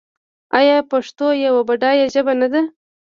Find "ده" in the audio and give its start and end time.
2.53-2.61